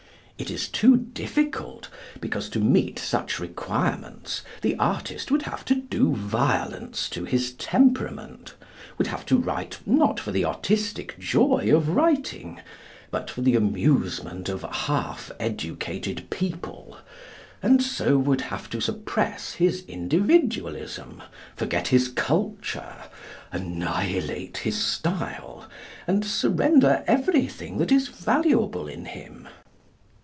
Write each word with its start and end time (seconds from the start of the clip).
It 0.39 0.49
is 0.49 0.67
too 0.67 0.97
difficult, 0.97 1.87
because 2.19 2.49
to 2.49 2.59
meet 2.59 2.97
such 2.97 3.39
requirements 3.39 4.41
the 4.63 4.75
artist 4.77 5.29
would 5.29 5.43
have 5.43 5.63
to 5.65 5.75
do 5.75 6.15
violence 6.15 7.09
to 7.09 7.25
his 7.25 7.51
temperament, 7.51 8.55
would 8.97 9.05
have 9.05 9.23
to 9.27 9.37
write 9.37 9.77
not 9.85 10.19
for 10.19 10.31
the 10.31 10.43
artistic 10.43 11.19
joy 11.19 11.69
of 11.71 11.89
writing, 11.89 12.59
but 13.11 13.29
for 13.29 13.41
the 13.43 13.55
amusement 13.55 14.49
of 14.49 14.63
half 14.63 15.31
educated 15.39 16.27
people, 16.31 16.97
and 17.61 17.83
so 17.83 18.17
would 18.17 18.41
have 18.41 18.67
to 18.71 18.81
suppress 18.81 19.53
his 19.53 19.83
individualism, 19.87 21.21
forget 21.55 21.89
his 21.89 22.07
culture, 22.07 23.03
annihilate 23.51 24.57
his 24.57 24.75
style, 24.83 25.69
and 26.07 26.25
surrender 26.25 27.03
everything 27.05 27.77
that 27.77 27.91
is 27.91 28.07
valuable 28.07 28.87
in 28.87 29.05
him. 29.05 29.47